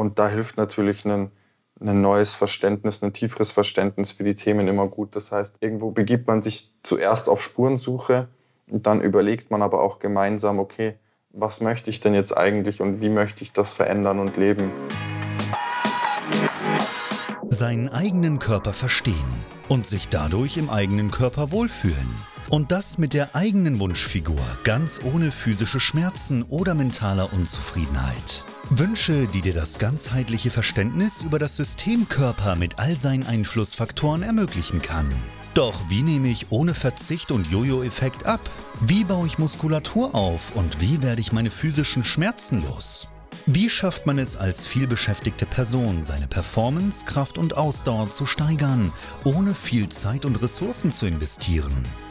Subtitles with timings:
[0.00, 1.30] Und da hilft natürlich ein,
[1.78, 5.14] ein neues Verständnis, ein tieferes Verständnis für die Themen immer gut.
[5.14, 8.28] Das heißt, irgendwo begibt man sich zuerst auf Spurensuche
[8.70, 10.94] und dann überlegt man aber auch gemeinsam, okay,
[11.34, 14.70] was möchte ich denn jetzt eigentlich und wie möchte ich das verändern und leben.
[17.50, 19.14] Seinen eigenen Körper verstehen
[19.68, 22.08] und sich dadurch im eigenen Körper wohlfühlen.
[22.48, 28.46] Und das mit der eigenen Wunschfigur, ganz ohne physische Schmerzen oder mentaler Unzufriedenheit.
[28.72, 34.80] Wünsche, die dir das ganzheitliche Verständnis über das System Körper mit all seinen Einflussfaktoren ermöglichen
[34.80, 35.12] kann.
[35.54, 38.40] Doch wie nehme ich ohne Verzicht und Jojo-Effekt ab?
[38.80, 43.08] Wie baue ich Muskulatur auf und wie werde ich meine physischen Schmerzen los?
[43.44, 48.92] Wie schafft man es als vielbeschäftigte Person, seine Performance, Kraft und Ausdauer zu steigern,
[49.24, 51.84] ohne viel Zeit und Ressourcen zu investieren?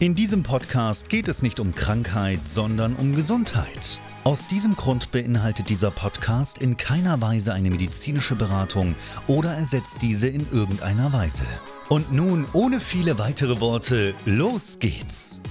[0.00, 3.98] In diesem Podcast geht es nicht um Krankheit, sondern um Gesundheit.
[4.22, 8.94] Aus diesem Grund beinhaltet dieser Podcast in keiner Weise eine medizinische Beratung
[9.26, 11.46] oder ersetzt diese in irgendeiner Weise.
[11.88, 15.42] Und nun, ohne viele weitere Worte, los geht's!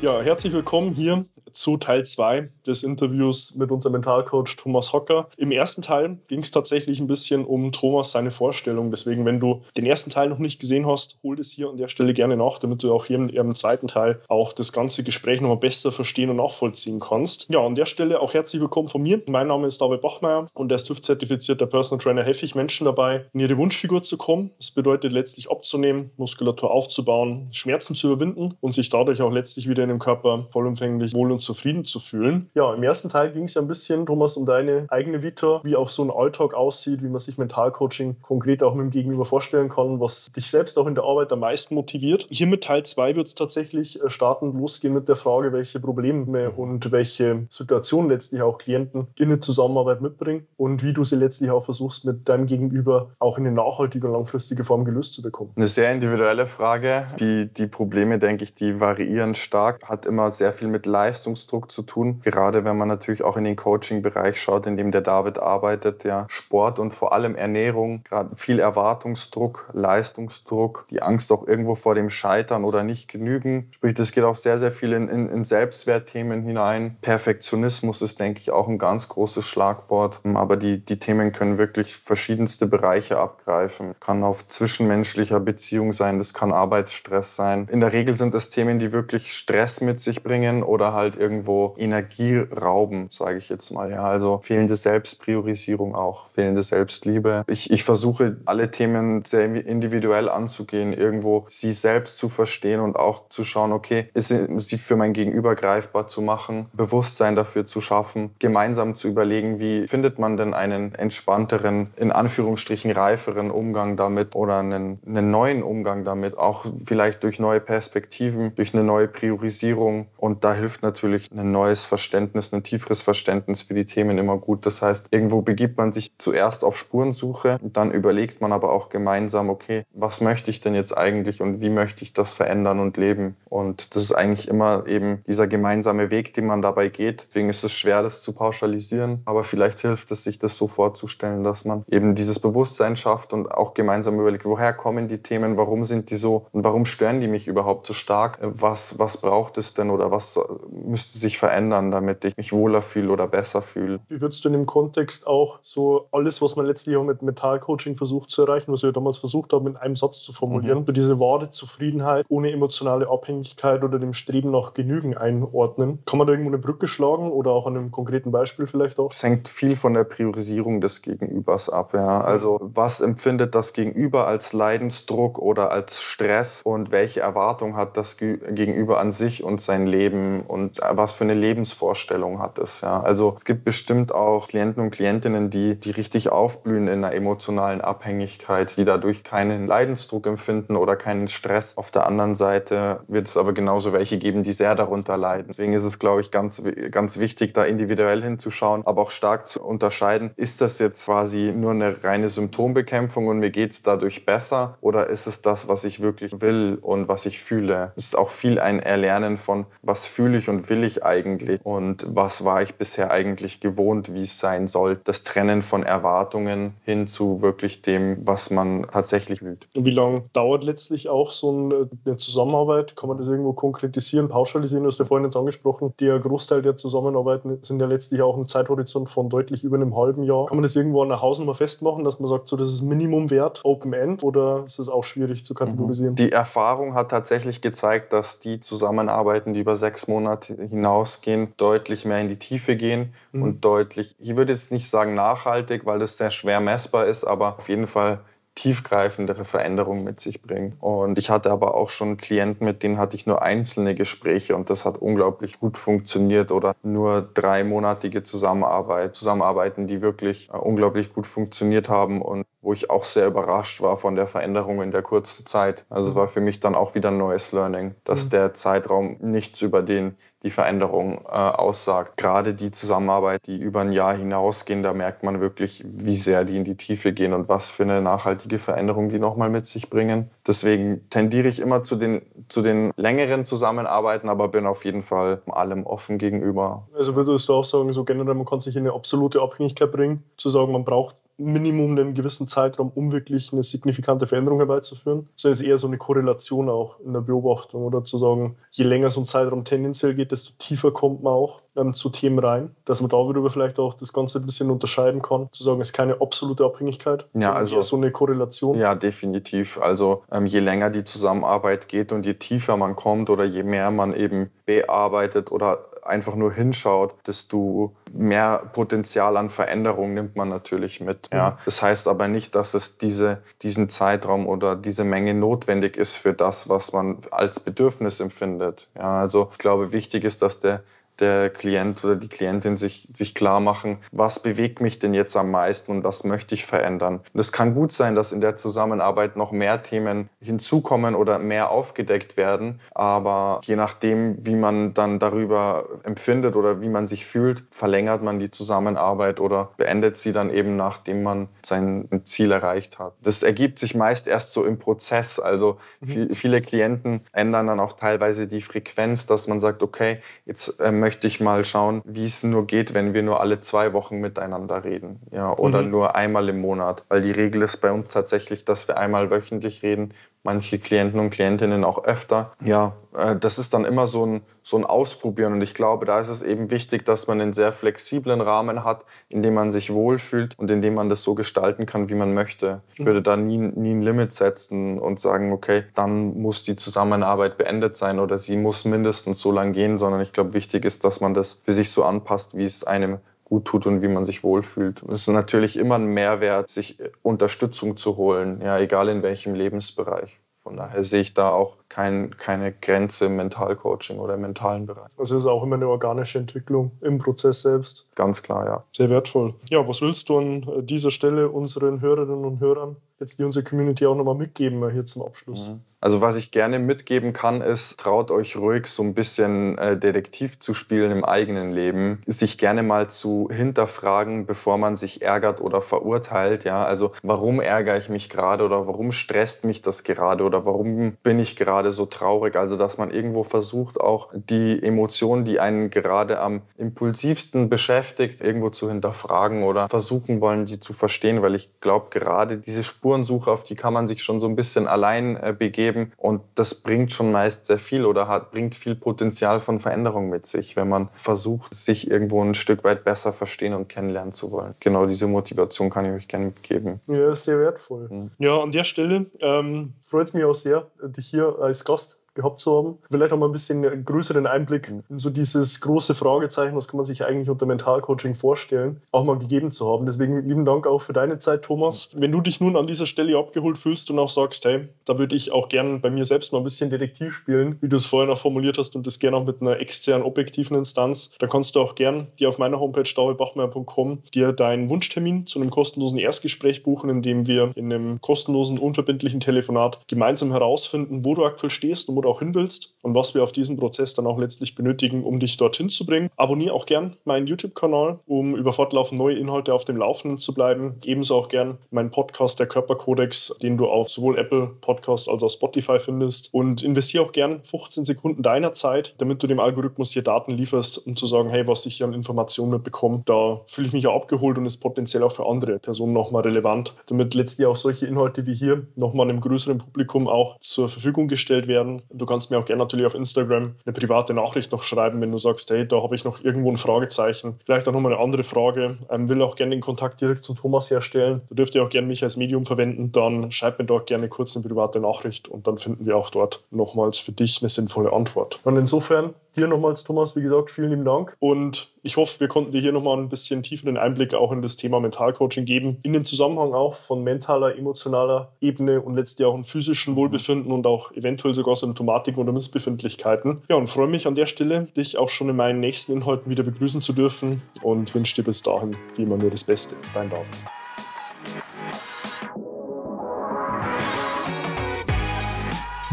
[0.00, 5.28] Ja, herzlich willkommen hier zu Teil 2 des Interviews mit unserem Mentalcoach Thomas Hocker.
[5.36, 8.90] Im ersten Teil ging es tatsächlich ein bisschen um Thomas, seine Vorstellung.
[8.90, 11.88] Deswegen, wenn du den ersten Teil noch nicht gesehen hast, hol es hier an der
[11.88, 15.56] Stelle gerne nach, damit du auch hier im zweiten Teil auch das ganze Gespräch nochmal
[15.56, 17.46] besser verstehen und nachvollziehen kannst.
[17.50, 19.22] Ja, an der Stelle auch herzlich willkommen von mir.
[19.26, 23.40] Mein Name ist David Bachmeier und als TÜV-zertifizierter Personal Trainer helfe ich Menschen dabei, in
[23.40, 24.50] ihre Wunschfigur zu kommen.
[24.58, 29.84] Das bedeutet letztlich abzunehmen, Muskulatur aufzubauen, Schmerzen zu überwinden und sich dadurch auch letztlich wieder
[29.84, 32.50] in dem Körper vollumfänglich wohl und zufrieden zu fühlen.
[32.54, 35.76] Ja, im ersten Teil ging es ja ein bisschen, Thomas, um deine eigene Vita, wie
[35.76, 39.68] auch so ein Alltag aussieht, wie man sich Mentalcoaching konkret auch mit dem Gegenüber vorstellen
[39.68, 42.26] kann, was dich selbst auch in der Arbeit am meisten motiviert.
[42.30, 46.50] Hier mit Teil 2 wird es tatsächlich äh, startend losgehen mit der Frage, welche Probleme
[46.50, 51.50] und welche Situationen letztlich auch Klienten in der Zusammenarbeit mitbringen und wie du sie letztlich
[51.50, 55.52] auch versuchst, mit deinem Gegenüber auch in eine nachhaltige und langfristige Form gelöst zu bekommen.
[55.56, 57.06] Eine sehr individuelle Frage.
[57.20, 60.86] Die, die Probleme, denke ich, die variieren stark, hat immer sehr viel mit
[61.34, 62.20] Leistungsdruck zu tun.
[62.22, 66.26] Gerade wenn man natürlich auch in den Coaching-Bereich schaut, in dem der David arbeitet, ja,
[66.28, 72.10] Sport und vor allem Ernährung, gerade viel Erwartungsdruck, Leistungsdruck, die Angst auch irgendwo vor dem
[72.10, 73.68] Scheitern oder nicht genügen.
[73.72, 76.96] Sprich, das geht auch sehr, sehr viel in, in, in Selbstwertthemen hinein.
[77.02, 80.20] Perfektionismus ist, denke ich, auch ein ganz großes Schlagwort.
[80.34, 83.94] Aber die, die Themen können wirklich verschiedenste Bereiche abgreifen.
[84.00, 87.68] Kann auf zwischenmenschlicher Beziehung sein, das kann Arbeitsstress sein.
[87.70, 91.74] In der Regel sind es Themen, die wirklich Stress mit sich bringen oder halt irgendwo
[91.78, 93.90] Energie rauben, sage ich jetzt mal.
[93.90, 97.44] Ja, also fehlende Selbstpriorisierung auch, fehlende Selbstliebe.
[97.46, 103.28] Ich, ich versuche alle Themen sehr individuell anzugehen, irgendwo sie selbst zu verstehen und auch
[103.30, 108.34] zu schauen, okay, ist sie für mein Gegenüber greifbar zu machen, Bewusstsein dafür zu schaffen,
[108.38, 114.58] gemeinsam zu überlegen, wie findet man denn einen entspannteren, in Anführungsstrichen reiferen Umgang damit oder
[114.58, 120.06] einen, einen neuen Umgang damit, auch vielleicht durch neue Perspektiven, durch eine neue Priorisierung.
[120.16, 124.66] Und da hilft natürlich ein neues Verständnis, ein tieferes Verständnis für die Themen immer gut.
[124.66, 129.50] Das heißt, irgendwo begibt man sich zuerst auf Spurensuche, dann überlegt man aber auch gemeinsam,
[129.50, 133.36] okay, was möchte ich denn jetzt eigentlich und wie möchte ich das verändern und leben?
[133.46, 137.26] Und das ist eigentlich immer eben dieser gemeinsame Weg, den man dabei geht.
[137.28, 141.44] Deswegen ist es schwer, das zu pauschalisieren, aber vielleicht hilft es, sich das so vorzustellen,
[141.44, 145.84] dass man eben dieses Bewusstsein schafft und auch gemeinsam überlegt, woher kommen die Themen, warum
[145.84, 148.38] sind die so und warum stören die mich überhaupt so stark?
[148.40, 150.38] Was, was braucht es denn oder was
[150.70, 154.00] müsste sich verändern, damit ich mich wohler fühle oder besser fühle?
[154.08, 157.96] Wie würdest du in dem Kontext auch so alles, was man letztlich auch mit Metallcoaching
[157.96, 160.94] versucht zu erreichen, was wir damals versucht haben, in einem Satz zu formulieren, mhm.
[160.94, 166.00] diese wahre Zufriedenheit ohne emotionale Abhängigkeit oder dem Streben nach Genügen einordnen?
[166.06, 169.10] Kann man da irgendwo eine Brücke schlagen oder auch an einem konkreten Beispiel vielleicht auch?
[169.10, 171.94] Es hängt viel von der Priorisierung des Gegenübers ab.
[171.94, 172.20] Ja.
[172.20, 178.16] Also was empfindet das Gegenüber als Leidensdruck oder als Stress und welche Erwartung hat das
[178.16, 182.82] Gegenüber an sich und sein Leben und was für eine Lebensvorstellung Wunschvorstellung hattest.
[182.82, 183.00] Ja.
[183.00, 187.80] Also es gibt bestimmt auch Klienten und Klientinnen, die, die richtig aufblühen in einer emotionalen
[187.80, 191.76] Abhängigkeit, die dadurch keinen Leidensdruck empfinden oder keinen Stress.
[191.76, 195.46] Auf der anderen Seite wird es aber genauso welche geben, die sehr darunter leiden.
[195.48, 199.62] Deswegen ist es, glaube ich, ganz, ganz wichtig, da individuell hinzuschauen, aber auch stark zu
[199.62, 204.78] unterscheiden, ist das jetzt quasi nur eine reine Symptombekämpfung und mir geht es dadurch besser
[204.80, 207.92] oder ist es das, was ich wirklich will und was ich fühle?
[207.96, 212.06] Es ist auch viel ein Erlernen von, was fühle ich und will ich eigentlich und
[212.14, 215.00] was war ich bisher eigentlich gewohnt, wie es sein soll.
[215.04, 219.58] Das Trennen von Erwartungen hin zu wirklich dem, was man tatsächlich will.
[219.76, 222.96] Und wie lange dauert letztlich auch so eine Zusammenarbeit?
[222.96, 224.84] Kann man das irgendwo konkretisieren, pauschalisieren?
[224.84, 228.46] Du hast ja vorhin jetzt angesprochen, der Großteil der Zusammenarbeiten sind ja letztlich auch ein
[228.46, 230.46] Zeithorizont von deutlich über einem halben Jahr.
[230.46, 233.60] Kann man das irgendwo an einer Hausnummer festmachen, dass man sagt, so das ist Minimumwert,
[233.64, 236.14] Open End, oder ist das auch schwierig zu kategorisieren?
[236.14, 242.20] Die Erfahrung hat tatsächlich gezeigt, dass die Zusammenarbeiten, die über sechs Monate hinausgehen, deutlich mehr
[242.20, 243.42] in die Tiefe gehen mhm.
[243.42, 247.58] und deutlich, ich würde jetzt nicht sagen nachhaltig, weil das sehr schwer messbar ist, aber
[247.58, 248.20] auf jeden Fall
[248.54, 250.76] tiefgreifendere Veränderungen mit sich bringen.
[250.80, 254.70] Und ich hatte aber auch schon Klienten, mit denen hatte ich nur einzelne Gespräche und
[254.70, 261.26] das hat unglaublich gut funktioniert oder nur dreimonatige Zusammenarbeit, Zusammenarbeiten, die wirklich äh, unglaublich gut
[261.26, 265.46] funktioniert haben und wo ich auch sehr überrascht war von der Veränderung in der kurzen
[265.46, 265.84] Zeit.
[265.90, 268.30] Also es war für mich dann auch wieder ein neues Learning, dass mhm.
[268.30, 272.16] der Zeitraum nichts über den die Veränderung äh, aussagt.
[272.18, 276.56] Gerade die Zusammenarbeit, die über ein Jahr hinausgehen, da merkt man wirklich, wie sehr die
[276.56, 280.30] in die Tiefe gehen und was für eine nachhaltige Veränderung die nochmal mit sich bringen.
[280.46, 285.42] Deswegen tendiere ich immer zu den, zu den längeren Zusammenarbeiten, aber bin auf jeden Fall
[285.46, 286.86] allem offen gegenüber.
[286.94, 290.22] Also würdest du auch sagen, so generell, man kann sich in eine absolute Abhängigkeit bringen,
[290.36, 295.28] zu sagen, man braucht Minimum einen gewissen Zeitraum, um wirklich eine signifikante Veränderung herbeizuführen.
[295.34, 299.10] So ist eher so eine Korrelation auch in der Beobachtung oder zu sagen, je länger
[299.10, 303.00] so ein Zeitraum tendenziell geht, desto tiefer kommt man auch ähm, zu Themen rein, dass
[303.00, 306.20] man darüber vielleicht auch das Ganze ein bisschen unterscheiden kann, zu sagen, es ist keine
[306.20, 308.78] absolute Abhängigkeit, ja, also so eine Korrelation.
[308.78, 309.78] Ja, definitiv.
[309.80, 313.90] Also ähm, je länger die Zusammenarbeit geht und je tiefer man kommt oder je mehr
[313.90, 321.00] man eben bearbeitet oder einfach nur hinschaut, desto mehr Potenzial an Veränderung nimmt man natürlich
[321.00, 321.28] mit.
[321.32, 321.50] Ja.
[321.50, 321.54] Mhm.
[321.64, 326.32] Das heißt aber nicht, dass es diese, diesen Zeitraum oder diese Menge notwendig ist für
[326.32, 328.90] das, was man als Bedürfnis empfindet.
[328.96, 330.82] Ja, also ich glaube, wichtig ist, dass der
[331.20, 335.50] der Klient oder die Klientin sich, sich klar machen, was bewegt mich denn jetzt am
[335.50, 337.20] meisten und was möchte ich verändern.
[337.32, 341.70] Und es kann gut sein, dass in der Zusammenarbeit noch mehr Themen hinzukommen oder mehr
[341.70, 347.62] aufgedeckt werden, aber je nachdem, wie man dann darüber empfindet oder wie man sich fühlt,
[347.70, 353.14] verlängert man die Zusammenarbeit oder beendet sie dann eben, nachdem man sein Ziel erreicht hat.
[353.22, 355.38] Das ergibt sich meist erst so im Prozess.
[355.38, 356.30] Also mhm.
[356.30, 361.26] viele Klienten ändern dann auch teilweise die Frequenz, dass man sagt, okay, jetzt ähm, möchte
[361.26, 365.20] ich mal schauen, wie es nur geht, wenn wir nur alle zwei Wochen miteinander reden.
[365.32, 365.90] Ja, oder mhm.
[365.90, 367.04] nur einmal im Monat.
[367.10, 371.30] Weil die Regel ist bei uns tatsächlich, dass wir einmal wöchentlich reden manche Klienten und
[371.30, 372.52] Klientinnen auch öfter.
[372.62, 375.54] Ja, äh, das ist dann immer so ein, so ein Ausprobieren.
[375.54, 379.04] Und ich glaube, da ist es eben wichtig, dass man einen sehr flexiblen Rahmen hat,
[379.28, 382.34] in dem man sich wohlfühlt und in dem man das so gestalten kann, wie man
[382.34, 382.82] möchte.
[382.94, 387.56] Ich würde da nie, nie ein Limit setzen und sagen, okay, dann muss die Zusammenarbeit
[387.56, 391.20] beendet sein oder sie muss mindestens so lang gehen, sondern ich glaube, wichtig ist, dass
[391.20, 393.18] man das für sich so anpasst, wie es einem
[393.54, 395.04] gut tut und wie man sich wohlfühlt.
[395.04, 400.40] Es ist natürlich immer ein Mehrwert, sich Unterstützung zu holen, ja, egal in welchem Lebensbereich.
[400.58, 405.12] Von daher sehe ich da auch kein, keine Grenze im Mentalcoaching oder im mentalen Bereich.
[405.16, 408.08] Das ist auch immer eine organische Entwicklung im Prozess selbst.
[408.16, 408.84] Ganz klar, ja.
[408.92, 409.54] Sehr wertvoll.
[409.70, 414.06] Ja, was willst du an dieser Stelle unseren Hörerinnen und Hörern, jetzt die unsere Community
[414.06, 415.68] auch nochmal mitgeben hier zum Abschluss?
[415.68, 415.82] Mhm.
[416.04, 420.60] Also was ich gerne mitgeben kann, ist, traut euch ruhig so ein bisschen äh, Detektiv
[420.60, 425.80] zu spielen im eigenen Leben, sich gerne mal zu hinterfragen, bevor man sich ärgert oder
[425.80, 426.64] verurteilt.
[426.64, 431.16] Ja, also warum ärgere ich mich gerade oder warum stresst mich das gerade oder warum
[431.22, 432.56] bin ich gerade so traurig?
[432.56, 438.70] Also dass man irgendwo versucht, auch die Emotionen, die einen gerade am impulsivsten beschäftigt, irgendwo
[438.70, 443.64] zu hinterfragen oder versuchen wollen, sie zu verstehen, weil ich glaube, gerade diese Spurensuche, auf
[443.64, 446.12] die kann man sich schon so ein bisschen allein äh, begeben geben.
[446.16, 450.46] Und das bringt schon meist sehr viel oder hat, bringt viel Potenzial von Veränderung mit
[450.46, 454.74] sich, wenn man versucht, sich irgendwo ein Stück weit besser verstehen und kennenlernen zu wollen.
[454.80, 457.00] Genau diese Motivation kann ich euch gerne mitgeben.
[457.06, 458.08] Ja, sehr wertvoll.
[458.10, 458.30] Mhm.
[458.38, 462.58] Ja, an der Stelle ähm, freut es mich auch sehr, dich hier als Gast gehabt
[462.58, 462.98] zu haben.
[463.10, 467.04] Vielleicht auch mal ein bisschen größeren Einblick in so dieses große Fragezeichen, was kann man
[467.04, 470.06] sich eigentlich unter Mentalcoaching vorstellen, auch mal gegeben zu haben.
[470.06, 472.10] Deswegen lieben Dank auch für deine Zeit, Thomas.
[472.14, 475.34] Wenn du dich nun an dieser Stelle abgeholt fühlst und auch sagst, hey, da würde
[475.34, 478.30] ich auch gern bei mir selbst mal ein bisschen Detektiv spielen, wie du es vorhin
[478.30, 481.80] auch formuliert hast und das gerne auch mit einer externen, objektiven Instanz, dann kannst du
[481.80, 487.10] auch gern dir auf meiner Homepage davidbachmeier.com dir deinen Wunschtermin zu einem kostenlosen Erstgespräch buchen,
[487.10, 492.16] in dem wir in einem kostenlosen, unverbindlichen Telefonat gemeinsam herausfinden, wo du aktuell stehst und
[492.16, 495.24] wo du auch hin willst und was wir auf diesem Prozess dann auch letztlich benötigen,
[495.24, 496.30] um dich dorthin zu bringen.
[496.36, 500.96] Abonniere auch gern meinen YouTube-Kanal, um über fortlaufend neue Inhalte auf dem Laufenden zu bleiben.
[501.04, 505.50] Ebenso auch gern meinen Podcast, der Körperkodex, den du auf sowohl Apple Podcast als auch
[505.50, 506.52] Spotify findest.
[506.52, 511.06] Und investiere auch gern 15 Sekunden deiner Zeit, damit du dem Algorithmus hier Daten lieferst,
[511.06, 514.14] um zu sagen, hey, was ich hier an Informationen mitbekomme, da fühle ich mich ja
[514.14, 518.46] abgeholt und ist potenziell auch für andere Personen nochmal relevant, damit letztlich auch solche Inhalte
[518.46, 522.02] wie hier nochmal einem größeren Publikum auch zur Verfügung gestellt werden.
[522.16, 525.38] Du kannst mir auch gerne natürlich auf Instagram eine private Nachricht noch schreiben, wenn du
[525.38, 527.58] sagst, hey, da habe ich noch irgendwo ein Fragezeichen.
[527.66, 528.98] Vielleicht auch nochmal eine andere Frage.
[529.10, 531.42] Ähm, will auch gerne den Kontakt direkt zu Thomas herstellen.
[531.48, 533.10] Du dürft ja auch gerne mich als Medium verwenden.
[533.12, 536.62] Dann schreib mir dort gerne kurz eine private Nachricht und dann finden wir auch dort
[536.70, 538.60] nochmals für dich eine sinnvolle Antwort.
[538.64, 541.36] Und insofern dir nochmals, Thomas, wie gesagt, vielen lieben Dank.
[541.38, 544.76] Und ich hoffe, wir konnten dir hier nochmal ein bisschen tieferen Einblick auch in das
[544.76, 545.98] Thema Mentalcoaching geben.
[546.02, 550.86] In den Zusammenhang auch von mentaler, emotionaler Ebene und letztlich auch im physischen Wohlbefinden und
[550.86, 553.62] auch eventuell sogar Symptomatiken oder Missbefindlichkeiten.
[553.68, 556.62] Ja, und freue mich an der Stelle, dich auch schon in meinen nächsten Inhalten wieder
[556.62, 559.96] begrüßen zu dürfen und wünsche dir bis dahin wie immer nur das Beste.
[560.12, 560.83] Dein David.